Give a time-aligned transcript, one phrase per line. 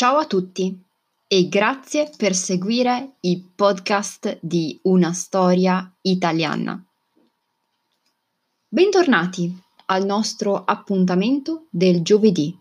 [0.00, 0.82] Ciao a tutti
[1.26, 6.82] e grazie per seguire i podcast di Una storia italiana.
[8.66, 12.58] Bentornati al nostro appuntamento del giovedì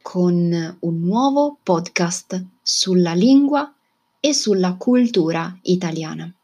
[0.00, 3.70] con un nuovo podcast sulla lingua
[4.18, 6.34] e sulla cultura italiana.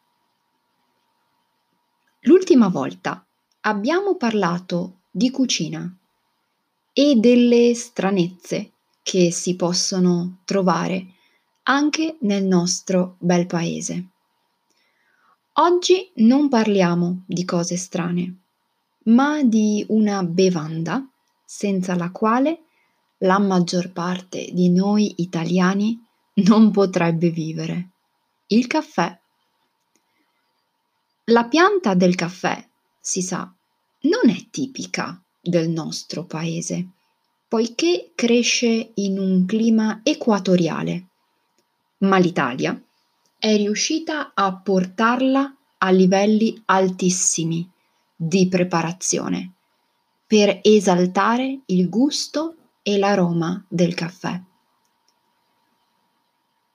[2.21, 3.27] L'ultima volta
[3.61, 5.91] abbiamo parlato di cucina
[6.93, 8.74] e delle stranezze
[9.05, 11.07] che si possono trovare
[11.65, 14.09] anche nel nostro bel paese.
[15.59, 18.39] Oggi non parliamo di cose strane,
[19.05, 21.07] ma di una bevanda
[21.45, 22.63] senza la quale
[23.19, 26.03] la maggior parte di noi italiani
[26.47, 27.91] non potrebbe vivere.
[28.47, 29.17] Il caffè.
[31.27, 32.67] La pianta del caffè,
[32.99, 33.53] si sa,
[34.01, 36.89] non è tipica del nostro paese,
[37.55, 41.07] poiché cresce in un clima equatoriale,
[41.99, 42.77] ma l'Italia
[43.39, 47.71] è riuscita a portarla a livelli altissimi
[48.17, 49.53] di preparazione
[50.27, 54.43] per esaltare il gusto e l'aroma del caffè.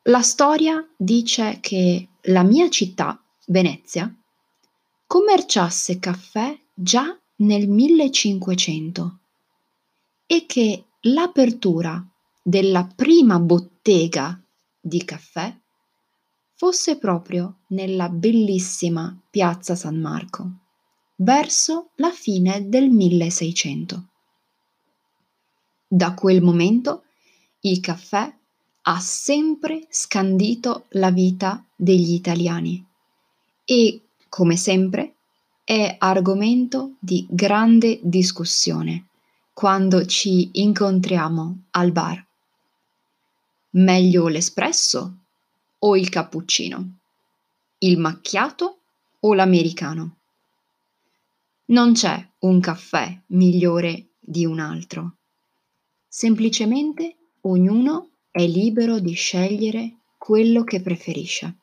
[0.04, 4.10] La storia dice che la mia città, Venezia,
[5.06, 9.19] commerciasse caffè già nel 1500
[10.32, 12.06] e che l'apertura
[12.44, 14.40] della prima bottega
[14.80, 15.52] di caffè
[16.54, 20.52] fosse proprio nella bellissima piazza San Marco,
[21.16, 24.08] verso la fine del 1600.
[25.88, 27.06] Da quel momento
[27.62, 28.32] il caffè
[28.84, 32.86] ha sempre scandito la vita degli italiani
[33.66, 35.16] e, come sempre,
[35.64, 39.09] è argomento di grande discussione
[39.60, 42.26] quando ci incontriamo al bar.
[43.72, 45.18] Meglio l'espresso
[45.80, 47.00] o il cappuccino?
[47.80, 48.80] Il macchiato
[49.20, 50.16] o l'americano?
[51.66, 55.18] Non c'è un caffè migliore di un altro.
[56.08, 61.58] Semplicemente ognuno è libero di scegliere quello che preferisce.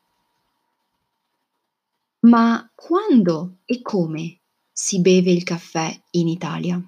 [2.27, 4.37] Ma quando e come
[4.71, 6.79] si beve il caffè in Italia?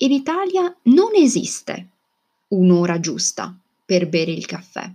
[0.00, 1.88] In Italia non esiste
[2.48, 4.90] un'ora giusta per bere il caffè.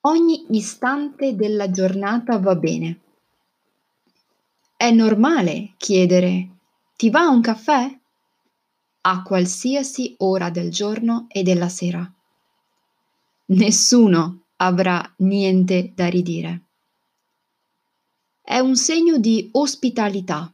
[0.00, 3.00] Ogni istante della giornata va bene.
[4.76, 6.48] È normale chiedere
[6.96, 7.98] ti va un caffè?
[9.08, 12.12] a qualsiasi ora del giorno e della sera.
[13.46, 16.62] Nessuno avrà niente da ridire.
[18.42, 20.52] È un segno di ospitalità.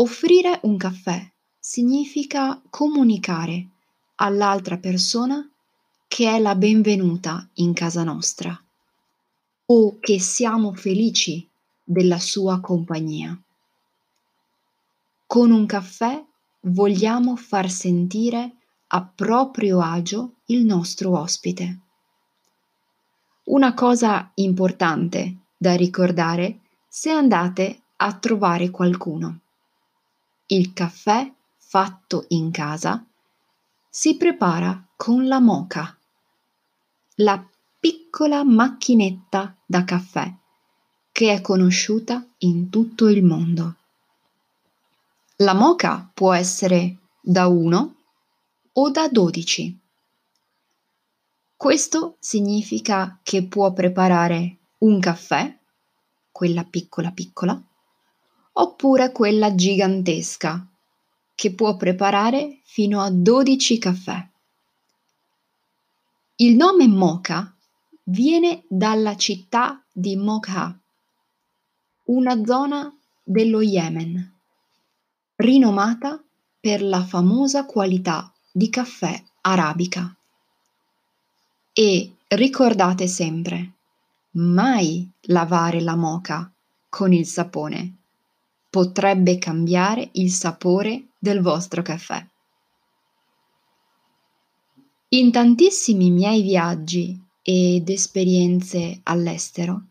[0.00, 1.28] Offrire un caffè
[1.58, 3.66] significa comunicare
[4.16, 5.44] all'altra persona
[6.06, 8.56] che è la benvenuta in casa nostra
[9.66, 11.44] o che siamo felici
[11.82, 13.36] della sua compagnia.
[15.26, 16.24] Con un caffè
[16.60, 18.52] vogliamo far sentire
[18.86, 21.80] a proprio agio il nostro ospite.
[23.46, 29.40] Una cosa importante da ricordare se andate a trovare qualcuno.
[30.50, 33.04] Il caffè fatto in casa
[33.90, 35.94] si prepara con la moca,
[37.16, 37.46] la
[37.78, 40.34] piccola macchinetta da caffè
[41.12, 43.74] che è conosciuta in tutto il mondo.
[45.36, 47.94] La moka può essere da 1
[48.72, 49.78] o da 12.
[51.56, 55.58] Questo significa che può preparare un caffè,
[56.32, 57.62] quella piccola piccola,
[58.60, 60.66] oppure quella gigantesca,
[61.34, 64.28] che può preparare fino a 12 caffè.
[66.36, 67.52] Il nome Mocha
[68.04, 70.76] viene dalla città di Mokha,
[72.04, 74.36] una zona dello Yemen
[75.36, 76.20] rinomata
[76.60, 80.12] per la famosa qualità di caffè arabica.
[81.72, 83.72] E ricordate sempre,
[84.32, 86.50] mai lavare la moca
[86.88, 87.97] con il sapone.
[88.78, 92.24] Potrebbe cambiare il sapore del vostro caffè.
[95.08, 99.82] In tantissimi miei viaggi ed esperienze all'estero,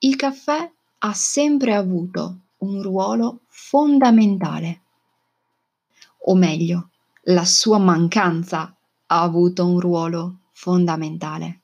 [0.00, 4.80] il caffè ha sempre avuto un ruolo fondamentale.
[6.26, 6.90] O meglio,
[7.22, 8.76] la sua mancanza
[9.06, 11.60] ha avuto un ruolo fondamentale.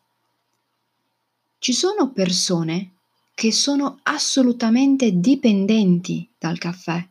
[1.59, 2.96] Ci sono persone
[3.37, 7.07] che sono assolutamente dipendenti dal caffè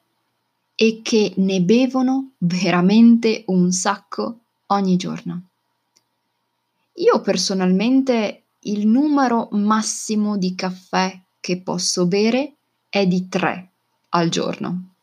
[0.73, 5.43] e che ne bevono veramente un sacco ogni giorno.
[6.93, 12.55] Io personalmente il numero massimo di caffè che posso bere
[12.89, 13.69] è di tre
[14.09, 14.93] al giorno.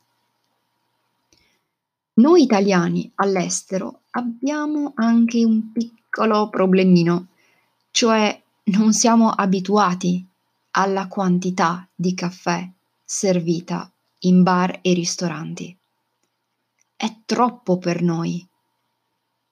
[2.15, 7.29] Noi italiani all'estero abbiamo anche un piccolo problemino,
[7.93, 10.27] cioè non siamo abituati
[10.73, 12.69] alla quantità di caffè
[13.05, 13.91] servita
[14.21, 15.77] in bar e ristoranti.
[16.97, 18.47] È troppo per noi.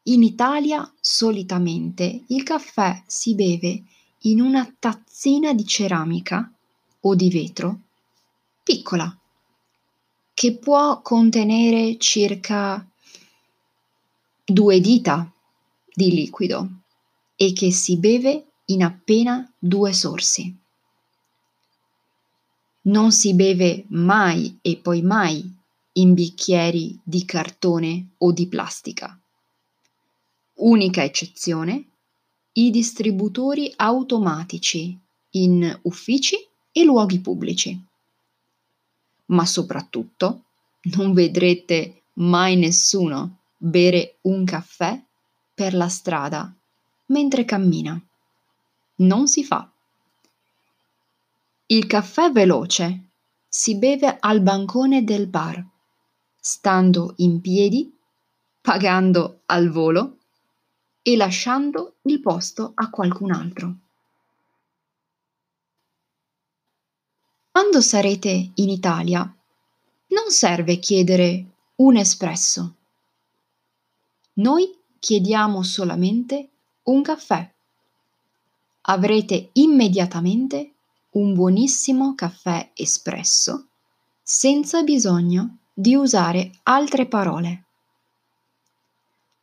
[0.04, 3.82] In Italia solitamente il caffè si beve
[4.24, 6.50] in una tazzina di ceramica
[7.00, 7.80] o di vetro
[8.62, 9.14] piccola
[10.32, 12.86] che può contenere circa
[14.44, 15.30] due dita
[15.92, 16.68] di liquido
[17.36, 20.59] e che si beve in appena due sorsi.
[22.90, 25.48] Non si beve mai e poi mai
[25.92, 29.16] in bicchieri di cartone o di plastica.
[30.54, 31.84] Unica eccezione,
[32.54, 34.98] i distributori automatici
[35.30, 36.34] in uffici
[36.72, 37.80] e luoghi pubblici.
[39.26, 40.46] Ma soprattutto
[40.94, 45.00] non vedrete mai nessuno bere un caffè
[45.54, 46.52] per la strada
[47.06, 48.00] mentre cammina.
[48.96, 49.70] Non si fa.
[51.72, 53.10] Il caffè veloce
[53.46, 55.64] si beve al bancone del bar,
[56.36, 57.96] stando in piedi,
[58.60, 60.16] pagando al volo
[61.00, 63.74] e lasciando il posto a qualcun altro.
[67.52, 71.44] Quando sarete in Italia, non serve chiedere
[71.76, 72.74] un espresso.
[74.32, 76.48] Noi chiediamo solamente
[76.82, 77.48] un caffè.
[78.80, 80.74] Avrete immediatamente
[81.12, 83.66] un buonissimo caffè espresso
[84.22, 87.64] senza bisogno di usare altre parole.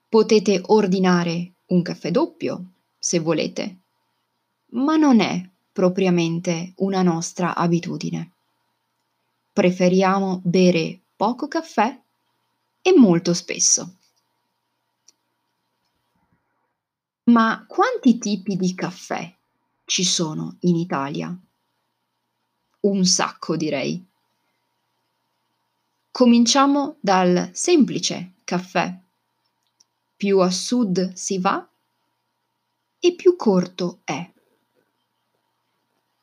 [0.08, 3.80] Potete ordinare un caffè doppio se volete,
[4.72, 8.32] ma non è propriamente una nostra abitudine.
[9.52, 12.00] Preferiamo bere poco caffè
[12.82, 13.96] e molto spesso.
[17.24, 19.36] Ma quanti tipi di caffè
[19.84, 21.38] ci sono in Italia?
[22.88, 24.02] Un sacco, direi.
[26.10, 28.98] Cominciamo dal semplice caffè.
[30.16, 31.70] Più a sud si va
[32.98, 34.32] e più corto è.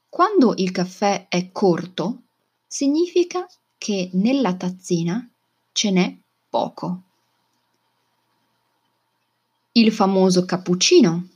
[0.08, 2.22] Quando il caffè è corto,
[2.66, 3.46] significa
[3.76, 5.30] che nella tazzina
[5.70, 6.16] ce n'è
[6.48, 7.02] poco.
[9.72, 11.28] Il famoso cappuccino.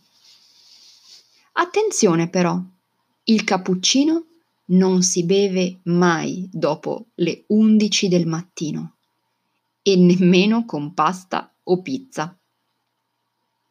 [1.52, 2.58] Attenzione però,
[3.24, 4.27] il cappuccino
[4.70, 8.94] non si beve mai dopo le 11 del mattino
[9.82, 12.36] e nemmeno con pasta o pizza.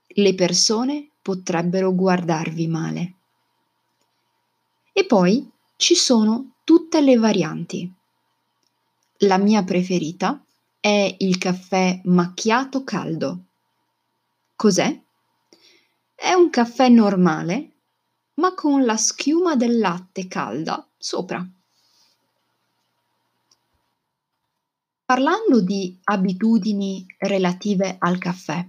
[0.07, 3.13] Le persone potrebbero guardarvi male.
[4.93, 7.91] E poi ci sono tutte le varianti.
[9.21, 10.43] La mia preferita
[10.79, 13.43] è il caffè macchiato caldo.
[14.55, 15.01] Cos'è?
[16.15, 17.73] È un caffè normale,
[18.37, 21.45] ma con la schiuma del latte calda sopra.
[25.05, 28.67] Parlando di abitudini relative al caffè,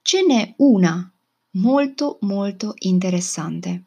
[0.00, 1.10] ce n'è una
[1.52, 3.82] molto molto interessante.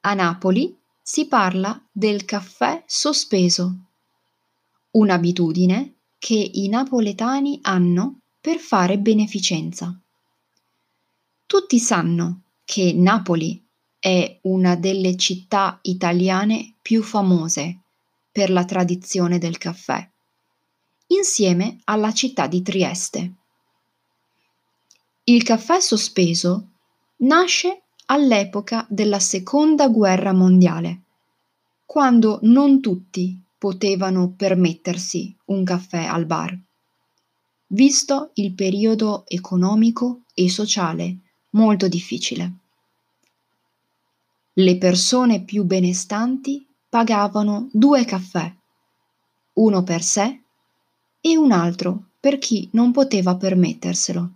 [0.00, 3.74] A Napoli si parla del caffè sospeso,
[4.90, 9.98] un'abitudine che i napoletani hanno per fare beneficenza.
[11.46, 13.64] Tutti sanno che Napoli
[13.98, 17.78] è una delle città italiane più famose
[18.30, 20.06] per la tradizione del caffè,
[21.06, 23.32] insieme alla città di Trieste.
[25.24, 26.66] Il caffè sospeso
[27.20, 31.00] nasce all'epoca della Seconda Guerra Mondiale,
[31.86, 36.54] quando non tutti potevano permettersi un caffè al bar,
[37.68, 41.20] visto il periodo economico e sociale
[41.50, 42.52] molto difficile.
[44.54, 48.52] Le persone più benestanti pagavano due caffè,
[49.54, 50.40] uno per sé
[51.20, 54.30] e un altro per chi non poteva permetterselo.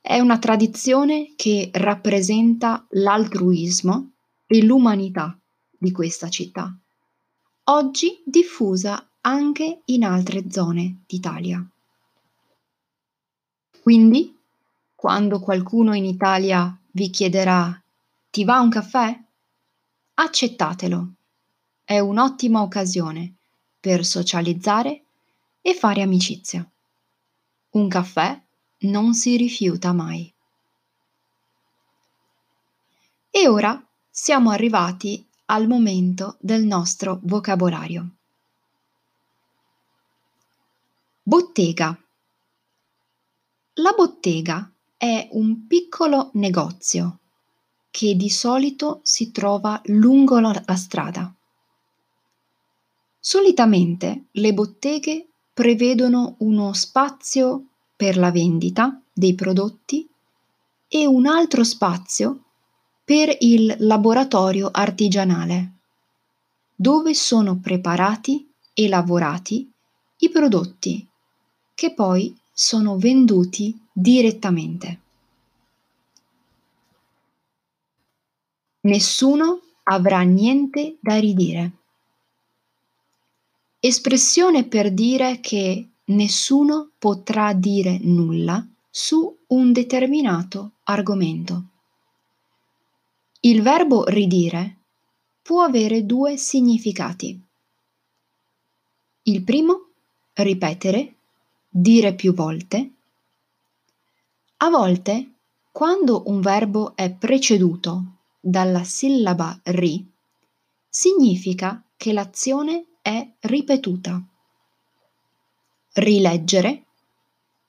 [0.00, 4.10] È una tradizione che rappresenta l'altruismo
[4.46, 5.36] e l'umanità
[5.76, 6.74] di questa città,
[7.64, 11.64] oggi diffusa anche in altre zone d'Italia.
[13.82, 14.35] Quindi,
[14.96, 17.80] quando qualcuno in Italia vi chiederà
[18.30, 19.18] ti va un caffè?
[20.14, 21.12] Accettatelo.
[21.84, 23.34] È un'ottima occasione
[23.78, 25.04] per socializzare
[25.60, 26.68] e fare amicizia.
[27.76, 28.42] un caffè
[28.80, 30.32] non si rifiuta mai.
[33.30, 38.16] E ora siamo arrivati al momento del nostro vocabolario.
[41.22, 41.98] Bottega.
[43.74, 47.18] La bottega è un piccolo negozio
[47.90, 51.32] che di solito si trova lungo la strada.
[53.18, 57.64] Solitamente le botteghe prevedono uno spazio
[57.96, 60.08] per la vendita dei prodotti
[60.88, 62.44] e un altro spazio
[63.04, 65.72] per il laboratorio artigianale,
[66.74, 69.70] dove sono preparati e lavorati
[70.18, 71.06] i prodotti
[71.74, 75.00] che poi sono venduti direttamente.
[78.80, 81.72] Nessuno avrà niente da ridire.
[83.78, 91.64] Espressione per dire che nessuno potrà dire nulla su un determinato argomento.
[93.40, 94.76] Il verbo ridire
[95.42, 97.38] può avere due significati.
[99.24, 99.88] Il primo,
[100.32, 101.15] ripetere,
[101.78, 102.90] dire più volte.
[104.58, 105.32] A volte,
[105.70, 110.10] quando un verbo è preceduto dalla sillaba ri,
[110.88, 114.22] significa che l'azione è ripetuta.
[115.92, 116.84] Rileggere,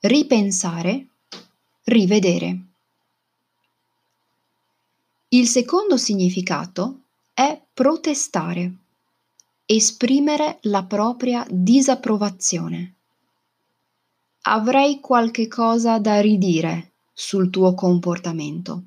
[0.00, 1.08] ripensare,
[1.84, 2.58] rivedere.
[5.28, 7.00] Il secondo significato
[7.34, 8.72] è protestare,
[9.66, 12.94] esprimere la propria disapprovazione
[14.50, 18.82] avrei qualche cosa da ridire sul tuo comportamento.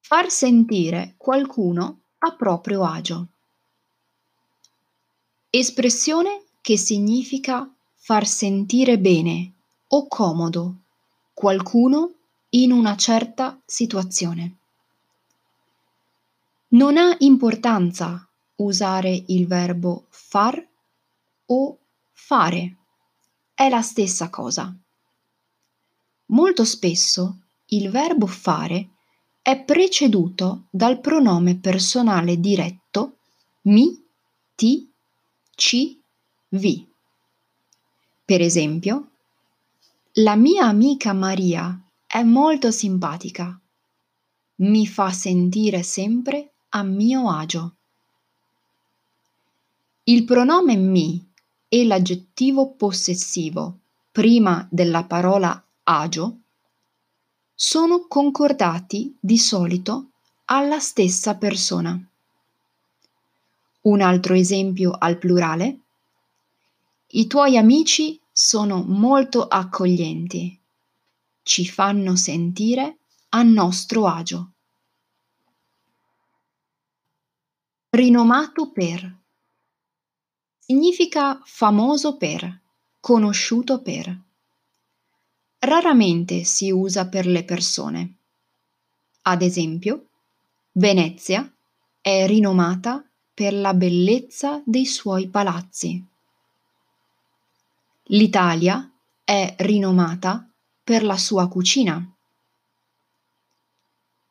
[0.00, 3.26] Far sentire qualcuno a proprio agio.
[5.48, 9.52] Espressione che significa far sentire bene
[9.88, 10.74] o comodo
[11.32, 12.12] qualcuno
[12.50, 14.56] in una certa situazione.
[16.68, 20.66] Non ha importanza usare il verbo far
[21.46, 21.76] o
[22.24, 22.76] fare
[23.52, 24.72] è la stessa cosa.
[26.26, 28.90] Molto spesso il verbo fare
[29.42, 33.16] è preceduto dal pronome personale diretto
[33.62, 34.00] mi,
[34.54, 34.88] ti,
[35.56, 36.00] ci,
[36.50, 36.88] vi.
[38.24, 39.10] Per esempio,
[40.12, 41.76] la mia amica Maria
[42.06, 43.58] è molto simpatica.
[44.56, 47.74] Mi fa sentire sempre a mio agio.
[50.04, 51.30] Il pronome mi
[51.74, 53.78] e l'aggettivo possessivo
[54.12, 56.40] prima della parola agio
[57.54, 60.10] sono concordati di solito
[60.44, 61.98] alla stessa persona.
[63.80, 65.78] Un altro esempio al plurale.
[67.06, 70.58] I tuoi amici sono molto accoglienti.
[71.42, 72.98] Ci fanno sentire
[73.30, 74.50] a nostro agio.
[77.88, 79.20] Rinomato per
[80.72, 82.60] Significa famoso per,
[82.98, 84.18] conosciuto per.
[85.58, 88.14] Raramente si usa per le persone.
[89.20, 90.06] Ad esempio,
[90.72, 91.46] Venezia
[92.00, 96.02] è rinomata per la bellezza dei suoi palazzi.
[98.04, 98.90] L'Italia
[99.24, 100.48] è rinomata
[100.82, 102.02] per la sua cucina.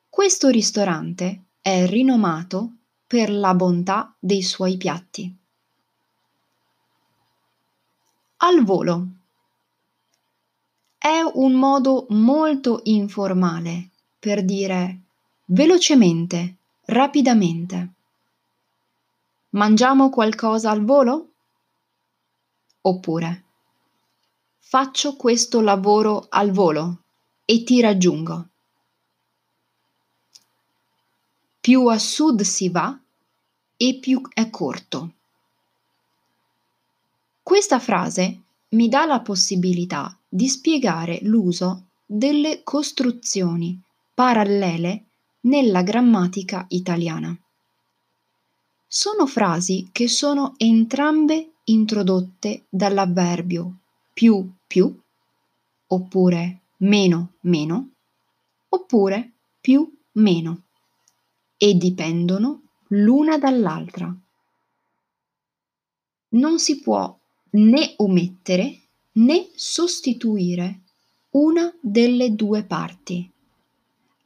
[0.10, 2.72] Questo ristorante è rinomato
[3.06, 5.36] per la bontà dei suoi piatti
[8.44, 9.08] al volo.
[10.98, 15.00] È un modo molto informale per dire
[15.46, 16.56] velocemente,
[16.86, 17.90] rapidamente.
[19.50, 21.30] Mangiamo qualcosa al volo?
[22.82, 23.44] Oppure
[24.58, 27.02] faccio questo lavoro al volo
[27.46, 28.48] e ti raggiungo.
[31.60, 32.98] Più a sud si va
[33.78, 35.12] e più è corto.
[37.44, 43.80] Questa frase mi dà la possibilità di spiegare l'uso delle costruzioni
[44.14, 45.06] parallele
[45.42, 47.36] nella grammatica italiana.
[48.88, 53.78] Sono frasi che sono entrambe introdotte dall'avverbio
[54.14, 54.98] più più,
[55.88, 57.90] oppure meno meno,
[58.70, 60.62] oppure più meno,
[61.58, 64.16] e dipendono l'una dall'altra.
[66.30, 67.18] Non si può
[67.52, 68.80] né omettere
[69.14, 70.80] né sostituire
[71.32, 73.30] una delle due parti,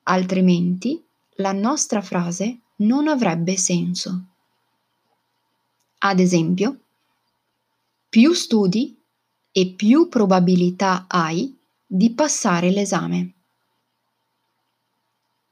[0.04, 1.04] altrimenti
[1.38, 4.26] la nostra frase non avrebbe senso.
[6.00, 6.80] Ad esempio,
[8.10, 8.98] più studi
[9.52, 13.34] e più probabilità hai di passare l'esame.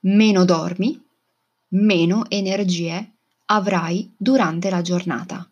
[0.02, 1.02] Meno dormi,
[1.70, 3.12] meno energie
[3.46, 5.48] avrai durante la giornata.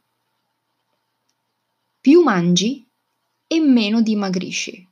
[2.02, 2.84] Più mangi
[3.46, 4.90] e meno dimagrisci.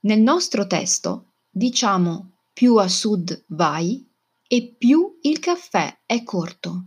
[0.00, 4.10] Nel nostro testo diciamo più a sud vai
[4.48, 6.86] e più il caffè è corto,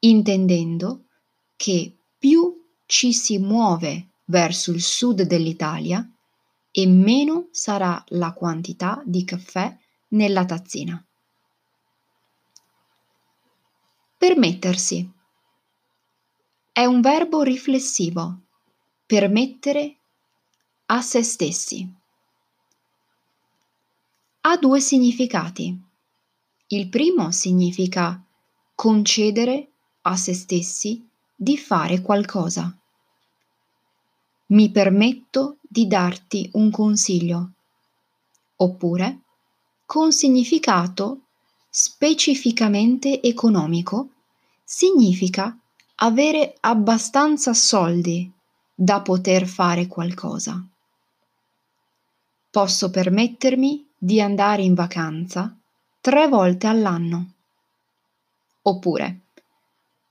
[0.00, 1.06] intendendo
[1.56, 6.06] che più ci si muove verso il sud dell'Italia
[6.70, 9.74] e meno sarà la quantità di caffè
[10.08, 11.02] nella tazzina.
[14.18, 15.16] Permettersi.
[16.78, 18.38] È un verbo riflessivo.
[19.04, 19.96] Permettere
[20.86, 21.92] a se stessi.
[24.42, 25.76] Ha due significati.
[26.68, 28.22] Il primo significa
[28.76, 29.70] concedere
[30.02, 31.04] a se stessi
[31.34, 32.72] di fare qualcosa.
[34.46, 37.50] Mi permetto di darti un consiglio.
[38.54, 39.22] Oppure,
[39.84, 41.22] con significato
[41.68, 44.10] specificamente economico,
[44.62, 45.58] significa
[46.00, 48.30] avere abbastanza soldi
[48.74, 50.64] da poter fare qualcosa.
[52.50, 55.56] Posso permettermi di andare in vacanza
[56.00, 57.32] tre volte all'anno.
[58.62, 59.20] Oppure,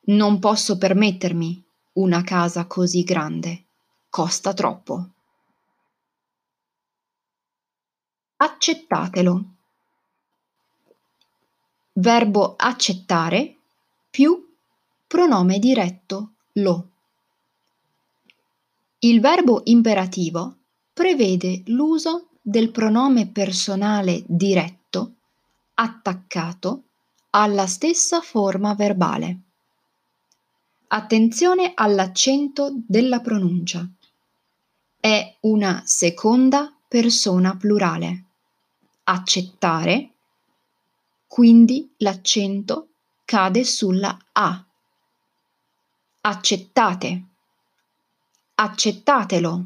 [0.07, 1.63] non posso permettermi
[1.93, 3.63] una casa così grande,
[4.09, 5.09] costa troppo.
[8.35, 9.45] Accettatelo.
[11.93, 13.55] Verbo accettare
[14.09, 14.46] più
[15.07, 16.89] pronome diretto lo.
[18.99, 20.55] Il verbo imperativo
[20.93, 25.13] prevede l'uso del pronome personale diretto
[25.75, 26.83] attaccato
[27.31, 29.39] alla stessa forma verbale.
[30.87, 33.87] Attenzione all'accento della pronuncia.
[34.99, 38.23] È una seconda persona plurale.
[39.03, 40.11] Accettare,
[41.27, 42.87] quindi l'accento
[43.23, 44.66] cade sulla A.
[46.21, 47.23] Accettate.
[48.55, 49.65] Accettatelo.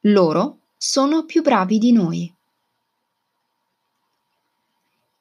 [0.00, 2.34] Loro sono più bravi di noi.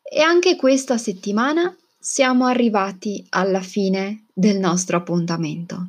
[0.01, 5.87] E anche questa settimana siamo arrivati alla fine del nostro appuntamento.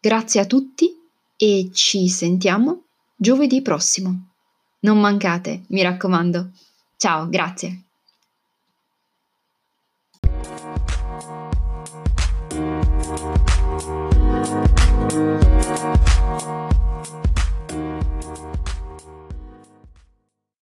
[0.00, 0.94] Grazie a tutti
[1.36, 2.84] e ci sentiamo
[3.16, 4.28] giovedì prossimo.
[4.80, 6.50] Non mancate, mi raccomando.
[6.96, 7.85] Ciao, grazie.